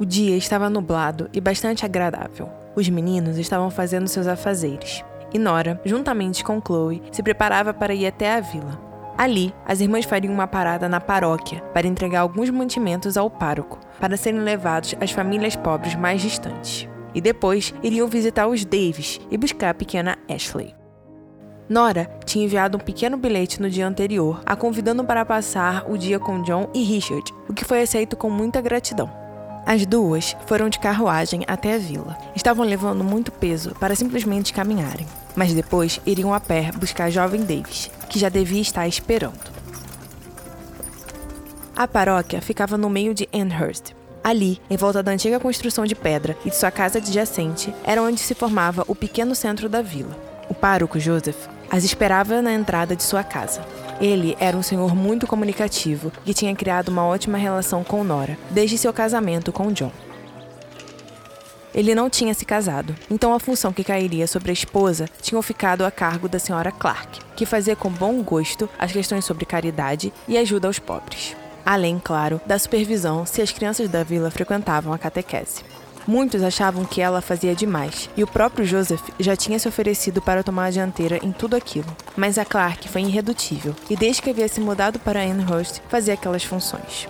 O 0.00 0.06
dia 0.06 0.34
estava 0.34 0.70
nublado 0.70 1.28
e 1.30 1.42
bastante 1.42 1.84
agradável. 1.84 2.48
Os 2.74 2.88
meninos 2.88 3.36
estavam 3.36 3.70
fazendo 3.70 4.08
seus 4.08 4.26
afazeres. 4.26 5.04
E 5.30 5.38
Nora, 5.38 5.78
juntamente 5.84 6.42
com 6.42 6.58
Chloe, 6.58 7.02
se 7.12 7.22
preparava 7.22 7.74
para 7.74 7.92
ir 7.92 8.06
até 8.06 8.34
a 8.34 8.40
vila. 8.40 8.80
Ali, 9.18 9.52
as 9.66 9.82
irmãs 9.82 10.06
fariam 10.06 10.32
uma 10.32 10.46
parada 10.46 10.88
na 10.88 11.02
paróquia 11.02 11.60
para 11.74 11.86
entregar 11.86 12.20
alguns 12.20 12.48
mantimentos 12.48 13.18
ao 13.18 13.28
pároco, 13.28 13.78
para 14.00 14.16
serem 14.16 14.40
levados 14.40 14.94
às 15.02 15.10
famílias 15.10 15.54
pobres 15.54 15.94
mais 15.94 16.22
distantes. 16.22 16.88
E 17.14 17.20
depois 17.20 17.74
iriam 17.82 18.08
visitar 18.08 18.46
os 18.46 18.64
Davis 18.64 19.20
e 19.30 19.36
buscar 19.36 19.68
a 19.68 19.74
pequena 19.74 20.16
Ashley. 20.34 20.74
Nora 21.68 22.10
tinha 22.24 22.46
enviado 22.46 22.78
um 22.78 22.80
pequeno 22.80 23.18
bilhete 23.18 23.60
no 23.60 23.68
dia 23.68 23.86
anterior, 23.86 24.40
a 24.46 24.56
convidando 24.56 25.04
para 25.04 25.26
passar 25.26 25.84
o 25.90 25.98
dia 25.98 26.18
com 26.18 26.40
John 26.40 26.70
e 26.72 26.82
Richard, 26.82 27.34
o 27.46 27.52
que 27.52 27.66
foi 27.66 27.82
aceito 27.82 28.16
com 28.16 28.30
muita 28.30 28.62
gratidão. 28.62 29.19
As 29.70 29.86
duas 29.86 30.36
foram 30.46 30.68
de 30.68 30.80
carruagem 30.80 31.44
até 31.46 31.74
a 31.74 31.78
vila. 31.78 32.18
Estavam 32.34 32.66
levando 32.66 33.04
muito 33.04 33.30
peso 33.30 33.72
para 33.78 33.94
simplesmente 33.94 34.52
caminharem, 34.52 35.06
mas 35.36 35.54
depois 35.54 36.00
iriam 36.04 36.34
a 36.34 36.40
pé 36.40 36.72
buscar 36.72 37.04
a 37.04 37.10
jovem 37.10 37.42
Davis, 37.42 37.88
que 38.08 38.18
já 38.18 38.28
devia 38.28 38.60
estar 38.60 38.88
esperando. 38.88 39.38
A 41.76 41.86
paróquia 41.86 42.42
ficava 42.42 42.76
no 42.76 42.90
meio 42.90 43.14
de 43.14 43.28
Amherst. 43.32 43.94
Ali, 44.24 44.60
em 44.68 44.76
volta 44.76 45.04
da 45.04 45.12
antiga 45.12 45.38
construção 45.38 45.84
de 45.84 45.94
pedra 45.94 46.36
e 46.44 46.50
de 46.50 46.56
sua 46.56 46.72
casa 46.72 46.98
adjacente, 46.98 47.72
era 47.84 48.02
onde 48.02 48.18
se 48.18 48.34
formava 48.34 48.84
o 48.88 48.96
pequeno 48.96 49.36
centro 49.36 49.68
da 49.68 49.82
vila. 49.82 50.18
O 50.48 50.54
pároco 50.54 50.98
Joseph 50.98 51.46
as 51.70 51.84
esperava 51.84 52.42
na 52.42 52.52
entrada 52.52 52.96
de 52.96 53.04
sua 53.04 53.22
casa. 53.22 53.64
Ele 54.00 54.34
era 54.40 54.56
um 54.56 54.62
senhor 54.62 54.96
muito 54.96 55.26
comunicativo 55.26 56.10
e 56.24 56.32
tinha 56.32 56.56
criado 56.56 56.88
uma 56.88 57.04
ótima 57.04 57.36
relação 57.36 57.84
com 57.84 58.02
Nora, 58.02 58.38
desde 58.50 58.78
seu 58.78 58.92
casamento 58.92 59.52
com 59.52 59.70
John. 59.70 59.92
Ele 61.74 61.94
não 61.94 62.10
tinha 62.10 62.34
se 62.34 62.44
casado, 62.44 62.96
então 63.10 63.32
a 63.32 63.38
função 63.38 63.72
que 63.72 63.84
cairia 63.84 64.26
sobre 64.26 64.50
a 64.50 64.54
esposa 64.54 65.08
tinha 65.20 65.40
ficado 65.42 65.84
a 65.84 65.90
cargo 65.90 66.28
da 66.28 66.38
senhora 66.38 66.72
Clark, 66.72 67.20
que 67.36 67.46
fazia 67.46 67.76
com 67.76 67.90
bom 67.90 68.22
gosto 68.22 68.68
as 68.78 68.90
questões 68.90 69.24
sobre 69.24 69.44
caridade 69.44 70.12
e 70.26 70.36
ajuda 70.36 70.66
aos 70.66 70.78
pobres. 70.78 71.36
Além, 71.64 72.00
claro, 72.02 72.40
da 72.46 72.58
supervisão 72.58 73.26
se 73.26 73.42
as 73.42 73.52
crianças 73.52 73.88
da 73.88 74.02
vila 74.02 74.30
frequentavam 74.30 74.92
a 74.92 74.98
catequese. 74.98 75.62
Muitos 76.06 76.42
achavam 76.42 76.84
que 76.84 77.00
ela 77.00 77.20
fazia 77.20 77.54
demais, 77.54 78.08
e 78.16 78.24
o 78.24 78.26
próprio 78.26 78.64
Joseph 78.64 79.02
já 79.18 79.36
tinha 79.36 79.58
se 79.58 79.68
oferecido 79.68 80.20
para 80.20 80.42
tomar 80.42 80.66
a 80.66 80.70
dianteira 80.70 81.18
em 81.22 81.32
tudo 81.32 81.54
aquilo. 81.54 81.86
Mas 82.16 82.38
a 82.38 82.44
Clark 82.44 82.88
foi 82.88 83.02
irredutível, 83.02 83.74
e 83.88 83.96
desde 83.96 84.22
que 84.22 84.30
havia 84.30 84.48
se 84.48 84.60
mudado 84.60 84.98
para 84.98 85.22
Amherst, 85.22 85.80
fazia 85.88 86.14
aquelas 86.14 86.44
funções. 86.44 87.08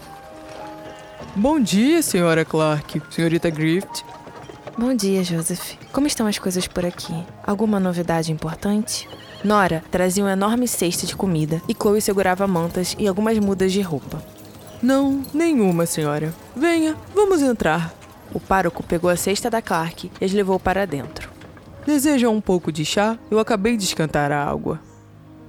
Bom 1.36 1.60
dia, 1.60 2.02
senhora 2.02 2.44
Clark. 2.44 3.00
Senhorita 3.10 3.48
Griffith. 3.50 4.04
Bom 4.76 4.94
dia, 4.94 5.22
Joseph. 5.22 5.74
Como 5.92 6.06
estão 6.06 6.26
as 6.26 6.38
coisas 6.38 6.66
por 6.66 6.84
aqui? 6.84 7.14
Alguma 7.46 7.78
novidade 7.78 8.32
importante? 8.32 9.08
Nora 9.44 9.82
trazia 9.90 10.24
um 10.24 10.28
enorme 10.28 10.66
cesto 10.66 11.06
de 11.06 11.14
comida 11.16 11.62
e 11.68 11.74
Chloe 11.74 12.00
segurava 12.00 12.46
mantas 12.46 12.96
e 12.98 13.06
algumas 13.06 13.38
mudas 13.38 13.72
de 13.72 13.80
roupa. 13.80 14.22
Não, 14.82 15.22
nenhuma, 15.32 15.86
senhora. 15.86 16.34
Venha, 16.56 16.96
vamos 17.14 17.42
entrar. 17.42 17.94
O 18.32 18.40
pároco 18.40 18.82
pegou 18.82 19.10
a 19.10 19.16
cesta 19.16 19.50
da 19.50 19.60
Clark 19.60 20.10
e 20.20 20.24
as 20.24 20.32
levou 20.32 20.58
para 20.58 20.86
dentro. 20.86 21.30
Deseja 21.86 22.28
um 22.28 22.40
pouco 22.40 22.70
de 22.70 22.84
chá? 22.84 23.18
Eu 23.30 23.38
acabei 23.38 23.76
de 23.76 23.84
esquentar 23.84 24.30
a 24.30 24.44
água. 24.44 24.80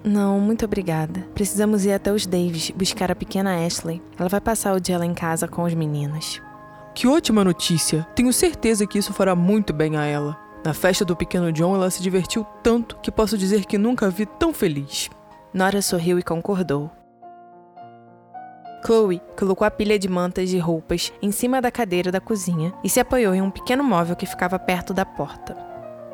Não, 0.03 0.39
muito 0.39 0.65
obrigada. 0.65 1.27
Precisamos 1.35 1.85
ir 1.85 1.91
até 1.91 2.11
os 2.11 2.25
Davis 2.25 2.71
buscar 2.71 3.11
a 3.11 3.15
pequena 3.15 3.65
Ashley. 3.65 4.01
Ela 4.17 4.29
vai 4.29 4.41
passar 4.41 4.73
o 4.73 4.79
dia 4.79 4.97
lá 4.97 5.05
em 5.05 5.13
casa 5.13 5.47
com 5.47 5.63
os 5.63 5.73
meninos. 5.73 6.41
Que 6.95 7.07
ótima 7.07 7.43
notícia! 7.43 8.07
Tenho 8.15 8.33
certeza 8.33 8.87
que 8.87 8.97
isso 8.97 9.13
fará 9.13 9.35
muito 9.35 9.71
bem 9.71 9.97
a 9.97 10.05
ela. 10.05 10.37
Na 10.63 10.73
festa 10.73 11.05
do 11.05 11.15
pequeno 11.15 11.51
John, 11.51 11.75
ela 11.75 11.89
se 11.89 12.01
divertiu 12.01 12.45
tanto 12.63 12.97
que 12.97 13.11
posso 13.11 13.37
dizer 13.37 13.65
que 13.65 13.77
nunca 13.77 14.07
a 14.07 14.09
vi 14.09 14.25
tão 14.25 14.53
feliz. 14.53 15.09
Nora 15.53 15.81
sorriu 15.81 16.17
e 16.17 16.23
concordou. 16.23 16.91
Chloe 18.85 19.21
colocou 19.37 19.65
a 19.65 19.71
pilha 19.71 19.97
de 19.97 20.09
mantas 20.09 20.51
e 20.51 20.57
roupas 20.57 21.13
em 21.21 21.31
cima 21.31 21.61
da 21.61 21.71
cadeira 21.71 22.11
da 22.11 22.19
cozinha 22.19 22.73
e 22.83 22.89
se 22.89 22.99
apoiou 22.99 23.33
em 23.33 23.41
um 23.41 23.51
pequeno 23.51 23.83
móvel 23.83 24.15
que 24.15 24.25
ficava 24.25 24.57
perto 24.57 24.93
da 24.93 25.05
porta. 25.05 25.55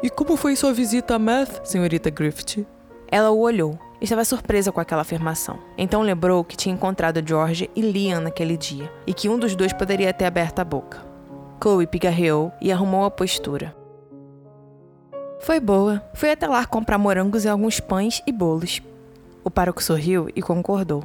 E 0.03 0.09
como 0.09 0.35
foi 0.35 0.55
sua 0.55 0.73
visita 0.73 1.16
a 1.16 1.19
Math, 1.19 1.66
senhorita 1.66 2.09
Griffith? 2.09 2.67
Ela 3.09 3.31
o 3.31 3.39
olhou. 3.39 3.79
Estava 4.00 4.23
surpresa 4.23 4.72
com 4.72 4.79
aquela 4.79 5.01
afirmação. 5.01 5.57
Então 5.75 6.03
lembrou 6.03 6.44
que 6.44 6.56
tinha 6.56 6.75
encontrado 6.75 7.23
George 7.25 7.69
e 7.75 7.81
Liam 7.81 8.22
naquele 8.22 8.56
dia 8.56 8.91
e 9.07 9.13
que 9.13 9.27
um 9.27 9.39
dos 9.39 9.56
dois 9.56 9.73
poderia 9.73 10.13
ter 10.13 10.25
aberto 10.25 10.59
a 10.59 10.63
boca. 10.63 11.03
Chloe 11.61 11.88
pigarreou 11.88 12.51
e 12.61 12.72
arrumou 12.72 13.06
a 13.06 13.11
postura. 13.11 13.75
Foi 15.39 15.59
boa. 15.59 16.03
Fui 16.13 16.29
até 16.29 16.47
lá 16.47 16.66
comprar 16.66 16.97
morangos 16.97 17.45
e 17.45 17.50
alguns 17.50 17.79
pães 17.79 18.22
e 18.27 18.31
bolos. 18.31 18.81
O 19.44 19.50
pároco 19.50 19.81
sorriu 19.81 20.29
e 20.35 20.41
concordou. 20.41 21.03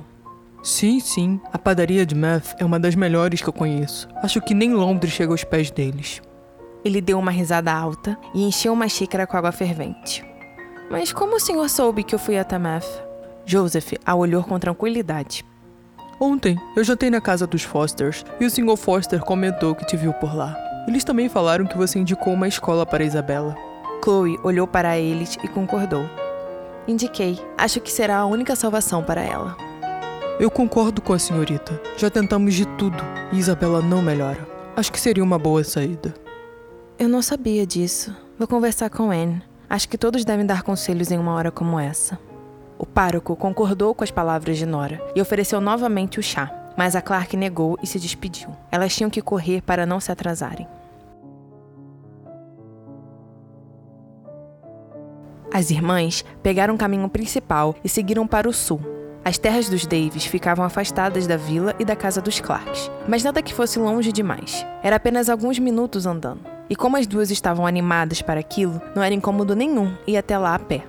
Sim, 0.62 1.00
sim. 1.00 1.40
A 1.52 1.58
padaria 1.58 2.06
de 2.06 2.14
Math 2.14 2.54
é 2.58 2.64
uma 2.64 2.78
das 2.78 2.94
melhores 2.94 3.42
que 3.42 3.48
eu 3.48 3.52
conheço. 3.52 4.08
Acho 4.22 4.40
que 4.40 4.54
nem 4.54 4.72
Londres 4.72 5.12
chega 5.12 5.32
aos 5.32 5.42
pés 5.42 5.70
deles. 5.70 6.22
Ele 6.84 7.00
deu 7.00 7.18
uma 7.18 7.30
risada 7.30 7.72
alta 7.72 8.16
e 8.32 8.44
encheu 8.44 8.72
uma 8.72 8.88
xícara 8.88 9.26
com 9.26 9.36
água 9.36 9.50
fervente. 9.50 10.24
Mas 10.88 11.12
como 11.12 11.36
o 11.36 11.40
senhor 11.40 11.68
soube 11.68 12.04
que 12.04 12.14
eu 12.14 12.18
fui 12.18 12.38
até 12.38 12.58
Math? 12.58 12.86
Joseph 13.44 13.94
a 14.06 14.14
olhou 14.14 14.44
com 14.44 14.58
tranquilidade. 14.58 15.44
Ontem 16.20 16.56
eu 16.76 16.84
jantei 16.84 17.10
na 17.10 17.20
casa 17.20 17.46
dos 17.46 17.62
Fosters 17.62 18.24
e 18.38 18.46
o 18.46 18.50
Sr. 18.50 18.76
Foster 18.76 19.20
comentou 19.20 19.74
que 19.74 19.84
te 19.84 19.96
viu 19.96 20.12
por 20.12 20.32
lá. 20.32 20.56
Eles 20.86 21.02
também 21.02 21.28
falaram 21.28 21.66
que 21.66 21.76
você 21.76 21.98
indicou 21.98 22.32
uma 22.32 22.46
escola 22.46 22.86
para 22.86 23.02
Isabela. 23.02 23.56
Chloe 24.04 24.38
olhou 24.44 24.66
para 24.66 24.96
eles 24.96 25.36
e 25.42 25.48
concordou. 25.48 26.08
Indiquei. 26.86 27.38
Acho 27.58 27.80
que 27.80 27.90
será 27.90 28.18
a 28.18 28.26
única 28.26 28.54
salvação 28.54 29.02
para 29.02 29.22
ela. 29.22 29.56
Eu 30.40 30.50
concordo 30.50 31.02
com 31.02 31.12
a 31.12 31.18
senhorita. 31.18 31.80
Já 31.96 32.08
tentamos 32.10 32.54
de 32.54 32.66
tudo 32.76 32.96
e 33.32 33.38
Isabela 33.38 33.82
não 33.82 34.02
melhora. 34.02 34.48
Acho 34.74 34.90
que 34.90 34.98
seria 34.98 35.22
uma 35.22 35.38
boa 35.38 35.62
saída. 35.62 36.14
Eu 36.98 37.08
não 37.08 37.20
sabia 37.20 37.66
disso. 37.66 38.16
Vou 38.38 38.48
conversar 38.48 38.88
com 38.88 39.10
Anne. 39.10 39.42
Acho 39.68 39.88
que 39.88 39.98
todos 39.98 40.24
devem 40.24 40.46
dar 40.46 40.62
conselhos 40.62 41.10
em 41.10 41.18
uma 41.18 41.34
hora 41.34 41.50
como 41.50 41.78
essa. 41.78 42.18
O 42.78 42.86
pároco 42.86 43.36
concordou 43.36 43.94
com 43.94 44.02
as 44.02 44.10
palavras 44.10 44.56
de 44.56 44.66
Nora 44.66 45.00
e 45.14 45.20
ofereceu 45.20 45.60
novamente 45.60 46.18
o 46.18 46.22
chá, 46.22 46.50
mas 46.76 46.96
a 46.96 47.02
Clark 47.02 47.36
negou 47.36 47.78
e 47.82 47.86
se 47.86 47.98
despediu. 47.98 48.48
Elas 48.70 48.96
tinham 48.96 49.10
que 49.10 49.22
correr 49.22 49.62
para 49.62 49.86
não 49.86 50.00
se 50.00 50.10
atrasarem. 50.10 50.66
As 55.52 55.70
irmãs 55.70 56.24
pegaram 56.42 56.74
o 56.74 56.78
caminho 56.78 57.08
principal 57.08 57.76
e 57.84 57.88
seguiram 57.88 58.26
para 58.26 58.48
o 58.48 58.52
sul, 58.52 58.80
as 59.24 59.38
terras 59.38 59.68
dos 59.68 59.86
Davis 59.86 60.24
ficavam 60.24 60.64
afastadas 60.64 61.26
da 61.26 61.36
vila 61.36 61.74
e 61.78 61.84
da 61.84 61.94
casa 61.94 62.20
dos 62.20 62.40
Clarks, 62.40 62.90
mas 63.06 63.22
nada 63.22 63.40
que 63.40 63.54
fosse 63.54 63.78
longe 63.78 64.10
demais. 64.10 64.66
Era 64.82 64.96
apenas 64.96 65.28
alguns 65.28 65.58
minutos 65.60 66.06
andando. 66.06 66.40
E 66.68 66.74
como 66.74 66.96
as 66.96 67.06
duas 67.06 67.30
estavam 67.30 67.66
animadas 67.66 68.20
para 68.20 68.40
aquilo, 68.40 68.82
não 68.96 69.02
era 69.02 69.14
incômodo 69.14 69.54
nenhum 69.54 69.94
ir 70.06 70.16
até 70.16 70.36
lá 70.36 70.54
a 70.54 70.58
pé. 70.58 70.84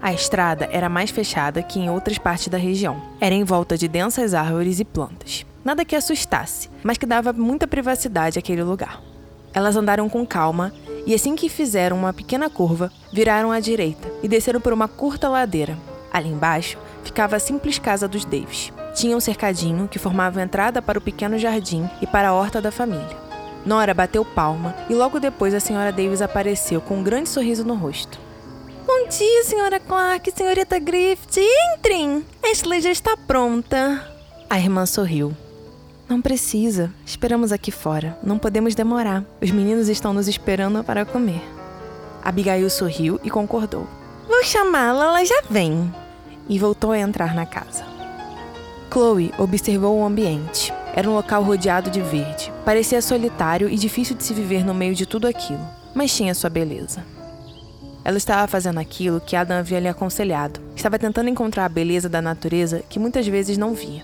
A 0.00 0.12
estrada 0.12 0.68
era 0.72 0.88
mais 0.88 1.10
fechada 1.10 1.62
que 1.62 1.80
em 1.80 1.90
outras 1.90 2.16
partes 2.16 2.48
da 2.48 2.56
região. 2.56 3.02
Era 3.20 3.34
em 3.34 3.44
volta 3.44 3.76
de 3.76 3.88
densas 3.88 4.32
árvores 4.32 4.78
e 4.78 4.84
plantas. 4.84 5.44
Nada 5.64 5.84
que 5.84 5.96
assustasse, 5.96 6.70
mas 6.82 6.96
que 6.96 7.04
dava 7.04 7.32
muita 7.32 7.66
privacidade 7.66 8.38
àquele 8.38 8.62
lugar. 8.62 9.02
Elas 9.52 9.76
andaram 9.76 10.08
com 10.08 10.24
calma 10.24 10.72
e 11.04 11.12
assim 11.12 11.34
que 11.34 11.48
fizeram 11.48 11.98
uma 11.98 12.12
pequena 12.12 12.48
curva, 12.48 12.92
viraram 13.12 13.50
à 13.50 13.60
direita 13.60 14.08
e 14.22 14.28
desceram 14.28 14.60
por 14.60 14.72
uma 14.72 14.86
curta 14.86 15.28
ladeira, 15.28 15.76
Ali 16.18 16.30
embaixo 16.30 16.76
ficava 17.04 17.36
a 17.36 17.38
simples 17.38 17.78
casa 17.78 18.08
dos 18.08 18.24
Davis. 18.24 18.72
Tinha 18.92 19.16
um 19.16 19.20
cercadinho 19.20 19.86
que 19.86 20.00
formava 20.00 20.42
entrada 20.42 20.82
para 20.82 20.98
o 20.98 21.00
pequeno 21.00 21.38
jardim 21.38 21.88
e 22.02 22.08
para 22.08 22.30
a 22.30 22.34
horta 22.34 22.60
da 22.60 22.72
família. 22.72 23.16
Nora 23.64 23.94
bateu 23.94 24.24
palma 24.24 24.74
e 24.90 24.94
logo 24.94 25.20
depois 25.20 25.54
a 25.54 25.60
senhora 25.60 25.92
Davis 25.92 26.20
apareceu 26.20 26.80
com 26.80 26.98
um 26.98 27.04
grande 27.04 27.28
sorriso 27.28 27.64
no 27.64 27.76
rosto. 27.76 28.18
Bom 28.84 29.06
dia, 29.08 29.44
senhora 29.44 29.78
Clark, 29.78 30.28
senhorita 30.32 30.80
Griffith. 30.80 31.38
Entrem! 31.76 32.24
Ashley 32.42 32.80
já 32.80 32.90
está 32.90 33.16
pronta. 33.16 34.04
A 34.50 34.58
irmã 34.58 34.86
sorriu. 34.86 35.36
Não 36.08 36.20
precisa. 36.20 36.92
Esperamos 37.06 37.52
aqui 37.52 37.70
fora. 37.70 38.18
Não 38.24 38.38
podemos 38.38 38.74
demorar. 38.74 39.22
Os 39.40 39.52
meninos 39.52 39.88
estão 39.88 40.12
nos 40.12 40.26
esperando 40.26 40.82
para 40.82 41.04
comer. 41.04 41.42
Abigail 42.24 42.68
sorriu 42.70 43.20
e 43.22 43.30
concordou. 43.30 43.86
Vou 44.26 44.42
chamá-la, 44.42 45.04
ela 45.04 45.24
já 45.24 45.42
vem. 45.48 45.92
E 46.48 46.58
voltou 46.58 46.92
a 46.92 46.98
entrar 46.98 47.34
na 47.34 47.44
casa. 47.44 47.84
Chloe 48.90 49.32
observou 49.38 49.98
o 49.98 50.04
ambiente. 50.04 50.72
Era 50.94 51.08
um 51.08 51.14
local 51.14 51.42
rodeado 51.42 51.90
de 51.90 52.00
verde. 52.00 52.52
Parecia 52.64 53.02
solitário 53.02 53.68
e 53.68 53.76
difícil 53.76 54.16
de 54.16 54.24
se 54.24 54.32
viver 54.32 54.64
no 54.64 54.74
meio 54.74 54.94
de 54.94 55.06
tudo 55.06 55.26
aquilo, 55.26 55.64
mas 55.94 56.14
tinha 56.14 56.34
sua 56.34 56.50
beleza. 56.50 57.04
Ela 58.04 58.16
estava 58.16 58.48
fazendo 58.48 58.78
aquilo 58.78 59.20
que 59.20 59.36
Adam 59.36 59.58
havia 59.58 59.78
lhe 59.80 59.88
aconselhado. 59.88 60.60
Estava 60.74 60.98
tentando 60.98 61.28
encontrar 61.28 61.66
a 61.66 61.68
beleza 61.68 62.08
da 62.08 62.22
natureza 62.22 62.82
que 62.88 62.98
muitas 62.98 63.26
vezes 63.26 63.58
não 63.58 63.74
via. 63.74 64.02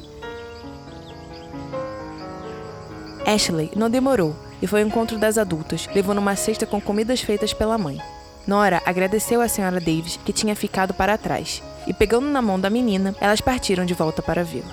Ashley 3.26 3.70
não 3.75 3.88
demorou 3.88 4.37
e 4.61 4.67
foi 4.67 4.82
ao 4.82 4.87
encontro 4.87 5.19
das 5.19 5.38
adultas, 5.38 5.88
levando 5.94 6.19
uma 6.19 6.37
cesta 6.37 6.67
com 6.67 6.81
comidas 6.81 7.23
feitas 7.23 7.55
pela 7.55 7.79
mãe. 7.79 7.99
Nora 8.47 8.82
agradeceu 8.85 9.40
à 9.40 9.49
senhora 9.49 9.81
Davis, 9.81 10.19
que 10.23 10.32
tinha 10.32 10.55
ficado 10.55 10.93
para 10.93 11.17
trás, 11.17 11.62
e 11.87 11.93
pegando 11.93 12.27
na 12.27 12.43
mão 12.43 12.59
da 12.59 12.71
menina, 12.71 13.15
elas 13.21 13.41
partiram 13.41 13.85
de 13.85 13.95
volta 13.95 14.23
para 14.23 14.41
a 14.41 14.45
vila. 14.45 14.73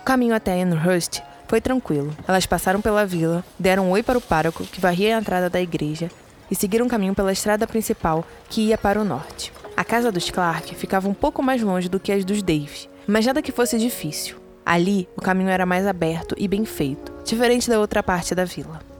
O 0.00 0.04
caminho 0.04 0.34
até 0.34 0.60
Amherst 0.60 1.22
foi 1.48 1.60
tranquilo. 1.60 2.14
Elas 2.28 2.46
passaram 2.46 2.80
pela 2.80 3.06
vila, 3.06 3.44
deram 3.58 3.86
um 3.86 3.90
oi 3.92 4.02
para 4.02 4.18
o 4.18 4.20
pároco, 4.20 4.64
que 4.64 4.80
varria 4.80 5.16
a 5.16 5.20
entrada 5.20 5.48
da 5.48 5.60
igreja, 5.60 6.10
e 6.50 6.54
seguiram 6.54 6.88
caminho 6.88 7.14
pela 7.14 7.32
estrada 7.32 7.66
principal, 7.66 8.24
que 8.48 8.68
ia 8.68 8.76
para 8.76 9.00
o 9.00 9.04
norte. 9.04 9.52
A 9.76 9.82
casa 9.82 10.12
dos 10.12 10.30
Clark 10.30 10.74
ficava 10.74 11.08
um 11.08 11.14
pouco 11.14 11.42
mais 11.42 11.62
longe 11.62 11.88
do 11.88 11.98
que 11.98 12.12
as 12.12 12.24
dos 12.24 12.42
Davis, 12.42 12.88
mas 13.06 13.26
nada 13.26 13.42
que 13.42 13.50
fosse 13.50 13.78
difícil. 13.78 14.36
Ali, 14.64 15.08
o 15.16 15.20
caminho 15.20 15.50
era 15.50 15.66
mais 15.66 15.86
aberto 15.86 16.34
e 16.38 16.46
bem 16.46 16.64
feito, 16.64 17.12
diferente 17.24 17.68
da 17.68 17.80
outra 17.80 18.02
parte 18.02 18.34
da 18.34 18.44
vila. 18.44 18.93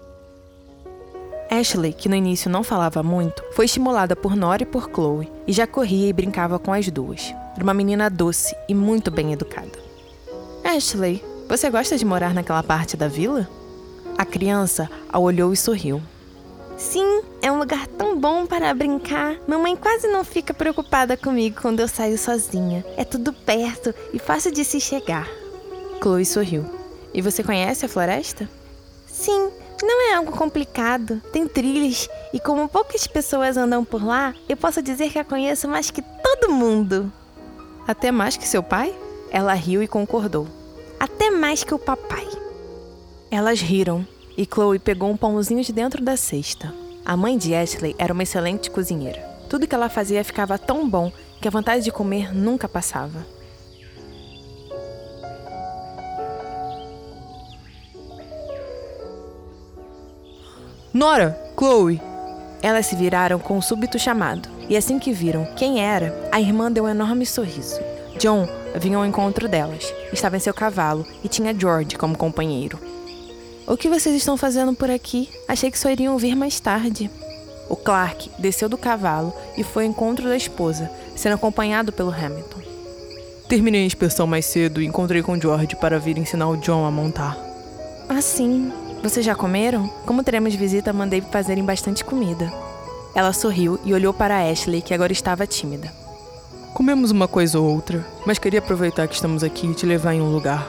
Ashley, 1.51 1.93
que 1.93 2.09
no 2.09 2.15
início 2.15 2.51
não 2.51 2.65
falava 2.65 3.03
muito, 3.03 3.43
foi 3.53 3.67
estimulada 3.67 4.17
por 4.17 4.35
Nora 4.35 4.63
e 4.63 4.67
por 4.67 4.91
Chloe 4.93 5.31
e 5.47 5.53
já 5.53 5.67
corria 5.67 6.09
e 6.09 6.13
brincava 6.13 6.59
com 6.59 6.73
as 6.73 6.89
duas. 6.91 7.35
Era 7.55 7.63
uma 7.63 7.75
menina 7.75 8.11
doce 8.11 8.57
e 8.69 8.75
muito 8.75 9.11
bem 9.11 9.33
educada. 9.33 9.79
Ashley, 10.65 11.23
você 11.49 11.71
gosta 11.71 11.97
de 11.97 12.05
morar 12.05 12.35
naquela 12.35 12.63
parte 12.63 12.97
da 12.97 13.07
vila? 13.07 13.49
A 14.17 14.25
criança 14.25 14.91
a 15.09 15.19
olhou 15.19 15.53
e 15.53 15.57
sorriu. 15.57 16.03
Sim, 16.77 17.23
é 17.41 17.53
um 17.53 17.59
lugar 17.59 17.87
tão 17.87 18.19
bom 18.19 18.47
para 18.47 18.75
brincar. 18.75 19.37
Mamãe 19.47 19.77
quase 19.77 20.09
não 20.09 20.25
fica 20.25 20.53
preocupada 20.53 21.17
comigo 21.17 21.61
quando 21.61 21.81
eu 21.81 21.89
saio 21.89 22.19
sozinha. 22.19 22.85
É 22.97 23.05
tudo 23.05 23.33
perto 23.33 23.95
e 24.13 24.19
fácil 24.19 24.51
de 24.51 24.65
se 24.65 24.81
chegar. 24.81 25.29
Chloe 26.03 26.27
sorriu. 26.27 26.65
E 27.13 27.23
você 27.23 27.45
conhece 27.45 27.87
a 27.87 27.89
floresta? 27.89 28.49
Sim, 29.07 29.51
não 29.83 30.11
é 30.11 30.15
algo 30.15 30.33
complicado. 30.33 31.21
Tem 31.33 31.47
trilhas 31.47 32.09
e 32.33 32.39
como 32.39 32.69
poucas 32.69 33.07
pessoas 33.07 33.57
andam 33.57 33.85
por 33.85 34.05
lá, 34.05 34.35
eu 34.49 34.57
posso 34.57 34.83
dizer 34.83 35.11
que 35.11 35.19
a 35.19 35.25
conheço 35.25 35.69
mais 35.69 35.91
que 35.91 36.03
todo 36.03 36.53
mundo. 36.53 37.13
Até 37.87 38.11
mais 38.11 38.37
que 38.37 38.47
seu 38.47 38.63
pai? 38.63 38.95
Ela 39.31 39.55
riu 39.55 39.83
e 39.83 39.89
concordou. 39.89 40.47
Até 40.99 41.31
mais 41.31 41.65
que 41.65 41.75
o 41.75 41.79
papai. 41.79 42.27
Elas 43.31 43.61
riram 43.61 44.07
e 44.37 44.47
Chloe 44.47 44.79
pegou 44.79 45.11
um 45.11 45.17
pãozinho 45.17 45.63
de 45.63 45.73
dentro 45.73 46.03
da 46.03 46.17
cesta. 46.17 46.73
A 47.05 47.17
mãe 47.17 47.37
de 47.37 47.55
Ashley 47.55 47.95
era 47.99 48.13
uma 48.13 48.23
excelente 48.23 48.71
cozinheira. 48.71 49.21
Tudo 49.49 49.67
que 49.67 49.75
ela 49.75 49.89
fazia 49.89 50.25
ficava 50.25 50.59
tão 50.59 50.89
bom 50.89 51.13
que 51.41 51.49
a 51.49 51.51
vontade 51.51 51.85
de 51.85 51.93
comer 51.93 52.35
nunca 52.35 52.69
passava. 52.69 53.27
Nora! 60.95 61.37
Chloe! 61.59 62.01
Elas 62.63 62.87
se 62.87 62.95
viraram 62.95 63.41
com 63.41 63.59
um 63.59 63.61
súbito 63.61 63.99
chamado, 63.99 64.49
e 64.69 64.77
assim 64.77 64.97
que 64.97 65.13
viram 65.13 65.45
quem 65.57 65.81
era, 65.81 66.29
a 66.31 66.41
irmã 66.41 66.71
deu 66.71 66.85
um 66.85 66.89
enorme 66.89 67.27
sorriso. 67.27 67.81
John 68.17 68.49
vinha 68.79 68.97
ao 68.97 69.05
encontro 69.05 69.49
delas. 69.49 69.93
Estava 70.13 70.37
em 70.37 70.41
seu 70.41 70.55
cavalo 70.55 71.05
e 71.25 71.29
tinha 71.29 71.53
George 71.53 71.97
como 71.97 72.17
companheiro. 72.17 72.79
O 73.67 73.77
que 73.77 73.89
vocês 73.89 74.15
estão 74.15 74.37
fazendo 74.37 74.73
por 74.73 74.89
aqui? 74.89 75.29
Achei 75.49 75.69
que 75.69 75.79
só 75.81 75.91
iriam 75.91 76.17
vir 76.17 76.37
mais 76.37 76.61
tarde. 76.61 77.11
O 77.69 77.75
Clark 77.75 78.31
desceu 78.39 78.69
do 78.69 78.79
cavalo 78.79 79.35
e 79.59 79.65
foi 79.65 79.87
ao 79.87 79.91
encontro 79.91 80.29
da 80.29 80.37
esposa, 80.37 80.89
sendo 81.17 81.35
acompanhado 81.35 81.91
pelo 81.91 82.13
Hamilton. 82.13 82.61
Terminei 83.49 83.83
a 83.83 83.87
inspeção 83.87 84.29
mais 84.29 84.47
cedo 84.47 84.81
e 84.81 84.87
encontrei 84.87 85.25
com 85.25 85.41
George 85.41 85.75
para 85.75 85.99
vir 85.99 86.19
ensinar 86.19 86.49
o 86.49 86.57
John 86.57 86.87
a 86.87 86.91
montar. 86.93 87.37
Ah, 88.09 88.23
sim. 88.23 88.73
Vocês 89.05 89.27
já 89.27 89.35
comeram? 89.35 89.87
Como 90.07 90.25
teremos 90.25 90.55
visita, 90.55 90.91
mandei 90.91 91.21
fazerem 91.21 91.63
bastante 91.63 92.03
comida. 92.03 92.51
Ela 93.15 93.35
sorriu 93.35 93.79
e 93.85 93.93
olhou 93.93 94.15
para 94.15 94.51
Ashley, 94.51 94.81
que 94.81 94.95
agora 94.95 95.13
estava 95.13 95.47
tímida. 95.47 95.93
Comemos 96.73 97.11
uma 97.11 97.29
coisa 97.29 97.61
ou 97.61 97.71
outra, 97.71 98.03
mas 98.25 98.39
queria 98.39 98.61
aproveitar 98.61 99.07
que 99.07 99.15
estamos 99.15 99.45
aqui 99.45 99.67
e 99.67 99.75
te 99.75 99.85
levar 99.85 100.15
em 100.15 100.23
um 100.23 100.33
lugar. 100.33 100.67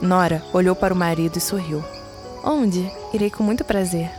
Nora 0.00 0.44
olhou 0.52 0.76
para 0.76 0.94
o 0.94 0.96
marido 0.96 1.38
e 1.38 1.40
sorriu. 1.40 1.82
Onde? 2.44 2.88
Irei 3.12 3.30
com 3.30 3.42
muito 3.42 3.64
prazer. 3.64 4.12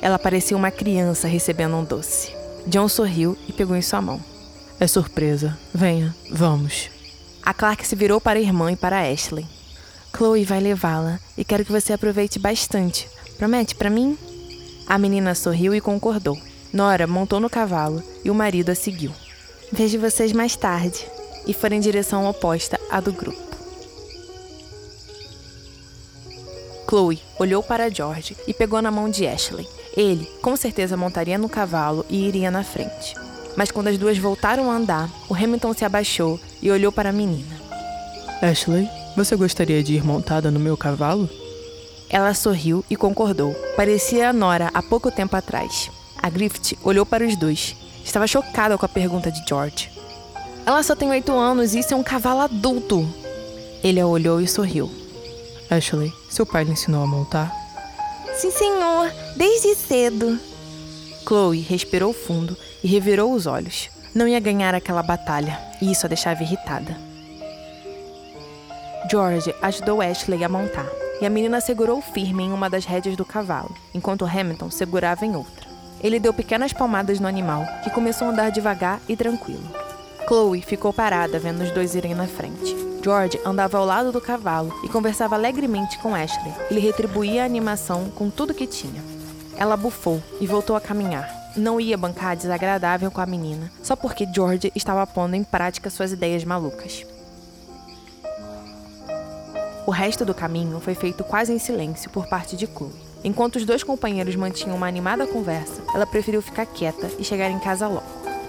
Ela 0.00 0.16
parecia 0.16 0.56
uma 0.56 0.70
criança 0.70 1.26
recebendo 1.26 1.74
um 1.74 1.82
doce. 1.82 2.32
John 2.68 2.86
sorriu 2.86 3.36
e 3.48 3.52
pegou 3.52 3.74
em 3.74 3.82
sua 3.82 4.00
mão. 4.00 4.20
É 4.78 4.86
surpresa. 4.86 5.58
Venha, 5.74 6.14
vamos. 6.30 6.88
A 7.42 7.52
Clark 7.52 7.84
se 7.84 7.96
virou 7.96 8.20
para 8.20 8.38
a 8.38 8.42
irmã 8.42 8.70
e 8.70 8.76
para 8.76 9.10
Ashley. 9.10 9.44
Chloe 10.14 10.44
vai 10.44 10.60
levá-la 10.60 11.18
e 11.36 11.44
quero 11.44 11.64
que 11.64 11.72
você 11.72 11.92
aproveite 11.92 12.38
bastante. 12.38 13.08
Promete 13.38 13.74
para 13.74 13.90
mim? 13.90 14.16
A 14.86 14.98
menina 14.98 15.34
sorriu 15.34 15.74
e 15.74 15.80
concordou. 15.80 16.38
Nora 16.72 17.06
montou 17.06 17.40
no 17.40 17.50
cavalo 17.50 18.02
e 18.24 18.30
o 18.30 18.34
marido 18.34 18.70
a 18.70 18.74
seguiu. 18.74 19.12
Vejo 19.72 19.98
vocês 19.98 20.32
mais 20.32 20.54
tarde. 20.54 21.06
E 21.46 21.52
foram 21.52 21.76
em 21.76 21.80
direção 21.80 22.28
oposta 22.28 22.78
à 22.88 23.00
do 23.00 23.12
grupo. 23.12 23.40
Chloe 26.88 27.20
olhou 27.38 27.62
para 27.62 27.88
George 27.88 28.36
e 28.46 28.54
pegou 28.54 28.80
na 28.80 28.90
mão 28.90 29.08
de 29.10 29.26
Ashley. 29.26 29.66
Ele, 29.96 30.24
com 30.40 30.54
certeza, 30.56 30.96
montaria 30.96 31.36
no 31.36 31.48
cavalo 31.48 32.06
e 32.08 32.28
iria 32.28 32.50
na 32.50 32.62
frente. 32.62 33.14
Mas 33.56 33.70
quando 33.70 33.88
as 33.88 33.98
duas 33.98 34.18
voltaram 34.18 34.70
a 34.70 34.74
andar, 34.74 35.10
o 35.28 35.34
Hamilton 35.34 35.72
se 35.72 35.84
abaixou 35.84 36.38
e 36.60 36.70
olhou 36.70 36.92
para 36.92 37.08
a 37.08 37.12
menina. 37.12 37.60
Ashley, 38.40 38.88
você 39.16 39.36
gostaria 39.36 39.82
de 39.82 39.94
ir 39.94 40.04
montada 40.04 40.50
no 40.50 40.58
meu 40.58 40.76
cavalo? 40.76 41.28
Ela 42.08 42.34
sorriu 42.34 42.84
e 42.90 42.96
concordou. 42.96 43.54
Parecia 43.76 44.30
a 44.30 44.32
Nora 44.32 44.70
há 44.72 44.82
pouco 44.82 45.10
tempo 45.10 45.36
atrás. 45.36 45.90
A 46.22 46.28
Griffith 46.28 46.78
olhou 46.82 47.04
para 47.04 47.26
os 47.26 47.36
dois. 47.36 47.76
Estava 48.04 48.26
chocada 48.26 48.76
com 48.76 48.84
a 48.84 48.88
pergunta 48.88 49.30
de 49.30 49.42
George. 49.46 49.90
Ela 50.64 50.82
só 50.82 50.94
tem 50.94 51.10
oito 51.10 51.32
anos 51.32 51.74
e 51.74 51.80
isso 51.80 51.94
é 51.94 51.96
um 51.96 52.02
cavalo 52.02 52.40
adulto. 52.40 53.08
Ele 53.82 54.00
a 54.00 54.06
olhou 54.06 54.40
e 54.40 54.46
sorriu. 54.46 54.90
Ashley, 55.70 56.12
seu 56.28 56.44
pai 56.44 56.64
lhe 56.64 56.72
ensinou 56.72 57.02
a 57.02 57.06
montar? 57.06 57.52
Sim, 58.36 58.50
senhor, 58.50 59.10
desde 59.36 59.74
cedo. 59.74 60.38
Chloe 61.26 61.60
respirou 61.60 62.12
fundo 62.12 62.56
e 62.82 62.88
revirou 62.88 63.32
os 63.32 63.46
olhos. 63.46 63.88
Não 64.14 64.28
ia 64.28 64.40
ganhar 64.40 64.74
aquela 64.74 65.02
batalha, 65.02 65.58
e 65.80 65.90
isso 65.90 66.04
a 66.04 66.08
deixava 66.08 66.42
irritada. 66.42 67.11
George 69.10 69.54
ajudou 69.60 70.00
Ashley 70.00 70.44
a 70.44 70.48
montar, 70.48 70.88
e 71.20 71.26
a 71.26 71.30
menina 71.30 71.60
segurou 71.60 72.00
firme 72.00 72.44
em 72.44 72.52
uma 72.52 72.70
das 72.70 72.84
rédeas 72.84 73.16
do 73.16 73.24
cavalo, 73.24 73.74
enquanto 73.92 74.24
Hamilton 74.24 74.70
segurava 74.70 75.26
em 75.26 75.36
outra. 75.36 75.68
Ele 76.00 76.18
deu 76.18 76.32
pequenas 76.32 76.72
palmadas 76.72 77.20
no 77.20 77.28
animal, 77.28 77.64
que 77.82 77.90
começou 77.90 78.28
a 78.28 78.30
andar 78.30 78.50
devagar 78.50 79.00
e 79.08 79.16
tranquilo. 79.16 79.68
Chloe 80.26 80.62
ficou 80.62 80.92
parada 80.92 81.38
vendo 81.38 81.62
os 81.62 81.70
dois 81.70 81.94
irem 81.94 82.14
na 82.14 82.26
frente. 82.26 82.76
George 83.02 83.40
andava 83.44 83.78
ao 83.78 83.84
lado 83.84 84.12
do 84.12 84.20
cavalo 84.20 84.72
e 84.84 84.88
conversava 84.88 85.34
alegremente 85.34 85.98
com 85.98 86.14
Ashley. 86.14 86.54
Ele 86.70 86.80
retribuía 86.80 87.42
a 87.42 87.46
animação 87.46 88.08
com 88.10 88.30
tudo 88.30 88.54
que 88.54 88.66
tinha. 88.66 89.02
Ela 89.56 89.76
bufou 89.76 90.22
e 90.40 90.46
voltou 90.46 90.76
a 90.76 90.80
caminhar. 90.80 91.28
Não 91.56 91.80
ia 91.80 91.98
bancar 91.98 92.36
desagradável 92.36 93.10
com 93.10 93.20
a 93.20 93.26
menina, 93.26 93.70
só 93.82 93.94
porque 93.94 94.26
George 94.32 94.72
estava 94.74 95.06
pondo 95.06 95.34
em 95.34 95.44
prática 95.44 95.90
suas 95.90 96.12
ideias 96.12 96.44
malucas. 96.44 97.04
O 99.84 99.90
resto 99.90 100.24
do 100.24 100.32
caminho 100.32 100.78
foi 100.78 100.94
feito 100.94 101.24
quase 101.24 101.52
em 101.52 101.58
silêncio 101.58 102.08
por 102.08 102.28
parte 102.28 102.56
de 102.56 102.68
Chloe. 102.68 102.92
Enquanto 103.24 103.56
os 103.56 103.64
dois 103.64 103.82
companheiros 103.82 104.36
mantinham 104.36 104.76
uma 104.76 104.86
animada 104.86 105.26
conversa, 105.26 105.82
ela 105.92 106.06
preferiu 106.06 106.40
ficar 106.40 106.66
quieta 106.66 107.10
e 107.18 107.24
chegar 107.24 107.50
em 107.50 107.58
casa 107.58 107.88
logo. 107.88 108.06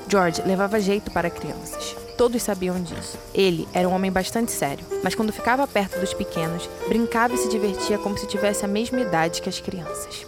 George 0.07 0.43
levava 0.43 0.79
jeito 0.79 1.09
para 1.09 1.31
crianças. 1.31 1.95
Todos 2.15 2.43
sabiam 2.43 2.79
disso. 2.79 3.17
Ele 3.33 3.67
era 3.73 3.89
um 3.89 3.93
homem 3.93 4.11
bastante 4.11 4.51
sério, 4.51 4.85
mas 5.03 5.15
quando 5.15 5.33
ficava 5.33 5.67
perto 5.67 5.99
dos 5.99 6.13
pequenos, 6.13 6.69
brincava 6.87 7.33
e 7.33 7.37
se 7.37 7.49
divertia 7.49 7.97
como 7.97 8.15
se 8.15 8.27
tivesse 8.27 8.63
a 8.63 8.67
mesma 8.67 9.01
idade 9.01 9.41
que 9.41 9.49
as 9.49 9.59
crianças. 9.59 10.27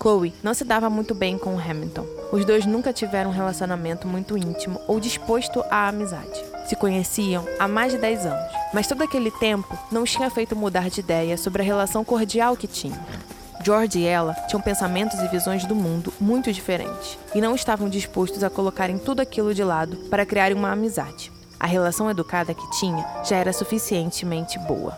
Chloe 0.00 0.32
não 0.42 0.54
se 0.54 0.64
dava 0.64 0.88
muito 0.88 1.14
bem 1.14 1.36
com 1.36 1.54
o 1.54 1.60
Hamilton. 1.60 2.06
Os 2.32 2.46
dois 2.46 2.64
nunca 2.64 2.94
tiveram 2.94 3.28
um 3.28 3.34
relacionamento 3.34 4.08
muito 4.08 4.38
íntimo 4.38 4.80
ou 4.86 4.98
disposto 4.98 5.62
à 5.70 5.88
amizade. 5.88 6.42
Se 6.68 6.76
conheciam 6.76 7.46
há 7.58 7.66
mais 7.66 7.92
de 7.92 7.98
10 7.98 8.26
anos, 8.26 8.52
mas 8.74 8.86
todo 8.86 9.02
aquele 9.02 9.30
tempo 9.30 9.76
não 9.90 10.02
os 10.02 10.12
tinha 10.12 10.28
feito 10.28 10.54
mudar 10.54 10.90
de 10.90 11.00
ideia 11.00 11.38
sobre 11.38 11.62
a 11.62 11.64
relação 11.64 12.04
cordial 12.04 12.54
que 12.58 12.66
tinham. 12.66 12.98
George 13.64 13.98
e 13.98 14.04
ela 14.04 14.34
tinham 14.46 14.60
pensamentos 14.60 15.18
e 15.18 15.28
visões 15.28 15.64
do 15.64 15.74
mundo 15.74 16.12
muito 16.20 16.52
diferentes 16.52 17.18
e 17.34 17.40
não 17.40 17.54
estavam 17.54 17.88
dispostos 17.88 18.44
a 18.44 18.50
colocarem 18.50 18.98
tudo 18.98 19.20
aquilo 19.20 19.54
de 19.54 19.64
lado 19.64 19.96
para 20.10 20.26
criarem 20.26 20.58
uma 20.58 20.70
amizade. 20.70 21.32
A 21.58 21.66
relação 21.66 22.10
educada 22.10 22.52
que 22.52 22.70
tinha 22.78 23.02
já 23.24 23.36
era 23.36 23.52
suficientemente 23.52 24.58
boa. 24.58 24.96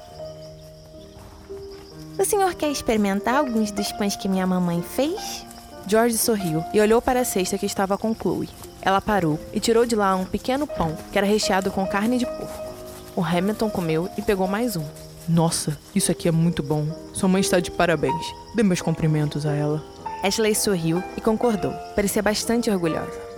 O 2.18 2.24
senhor 2.24 2.52
quer 2.54 2.70
experimentar 2.70 3.36
alguns 3.36 3.70
dos 3.70 3.92
pães 3.92 4.16
que 4.16 4.28
minha 4.28 4.46
mamãe 4.46 4.82
fez? 4.82 5.46
George 5.86 6.18
sorriu 6.18 6.64
e 6.74 6.80
olhou 6.80 7.00
para 7.00 7.20
a 7.20 7.24
cesta 7.24 7.56
que 7.56 7.64
estava 7.64 7.96
com 7.96 8.12
Chloe. 8.12 8.48
Ela 8.82 9.00
parou 9.00 9.38
e 9.52 9.60
tirou 9.60 9.84
de 9.84 9.94
lá 9.94 10.16
um 10.16 10.24
pequeno 10.24 10.66
pão 10.66 10.96
que 11.12 11.18
era 11.18 11.26
recheado 11.26 11.70
com 11.70 11.86
carne 11.86 12.18
de 12.18 12.26
porco. 12.26 12.70
O 13.14 13.22
Hamilton 13.22 13.68
comeu 13.68 14.08
e 14.16 14.22
pegou 14.22 14.46
mais 14.46 14.76
um. 14.76 14.84
Nossa, 15.28 15.78
isso 15.94 16.10
aqui 16.10 16.28
é 16.28 16.32
muito 16.32 16.62
bom. 16.62 16.86
Sua 17.12 17.28
mãe 17.28 17.40
está 17.40 17.60
de 17.60 17.70
parabéns. 17.70 18.34
Dê 18.54 18.62
meus 18.62 18.80
cumprimentos 18.80 19.44
a 19.44 19.52
ela. 19.52 19.84
Ashley 20.22 20.54
sorriu 20.54 21.02
e 21.16 21.20
concordou. 21.20 21.72
Parecia 21.94 22.22
bastante 22.22 22.70
orgulhosa. 22.70 23.30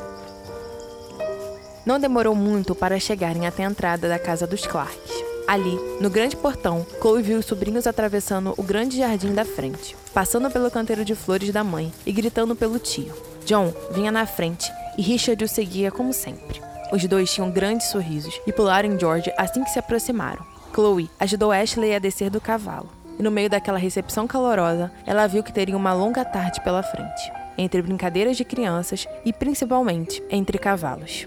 Não 1.84 1.98
demorou 1.98 2.34
muito 2.34 2.74
para 2.74 2.98
chegarem 3.00 3.46
até 3.46 3.64
a 3.64 3.68
entrada 3.68 4.08
da 4.08 4.18
casa 4.18 4.46
dos 4.46 4.66
Clarks. 4.66 5.12
Ali, 5.48 5.76
no 6.00 6.08
grande 6.08 6.36
portão, 6.36 6.86
Chloe 7.00 7.22
viu 7.22 7.38
os 7.40 7.46
sobrinhos 7.46 7.86
atravessando 7.86 8.54
o 8.56 8.62
grande 8.62 8.98
jardim 8.98 9.34
da 9.34 9.44
frente, 9.44 9.96
passando 10.14 10.48
pelo 10.50 10.70
canteiro 10.70 11.04
de 11.04 11.16
flores 11.16 11.52
da 11.52 11.64
mãe 11.64 11.92
e 12.06 12.12
gritando 12.12 12.54
pelo 12.54 12.78
tio. 12.78 13.12
John 13.44 13.74
vinha 13.90 14.12
na 14.12 14.24
frente 14.24 14.70
e 14.96 15.02
Richard 15.02 15.42
o 15.44 15.48
seguia 15.48 15.90
como 15.90 16.12
sempre. 16.12 16.60
Os 16.92 17.04
dois 17.06 17.32
tinham 17.32 17.50
grandes 17.50 17.88
sorrisos 17.88 18.38
e 18.46 18.52
pularam 18.52 18.92
em 18.92 18.98
George 18.98 19.32
assim 19.36 19.64
que 19.64 19.70
se 19.70 19.78
aproximaram. 19.78 20.44
Chloe 20.74 21.10
ajudou 21.18 21.52
Ashley 21.52 21.94
a 21.94 21.98
descer 21.98 22.30
do 22.30 22.40
cavalo. 22.40 22.90
E 23.18 23.22
no 23.22 23.30
meio 23.30 23.48
daquela 23.48 23.78
recepção 23.78 24.26
calorosa, 24.26 24.92
ela 25.06 25.26
viu 25.26 25.42
que 25.42 25.52
teria 25.52 25.76
uma 25.76 25.92
longa 25.92 26.24
tarde 26.24 26.60
pela 26.62 26.82
frente, 26.82 27.32
entre 27.56 27.82
brincadeiras 27.82 28.36
de 28.36 28.44
crianças 28.44 29.06
e 29.24 29.32
principalmente 29.32 30.22
entre 30.30 30.58
cavalos. 30.58 31.26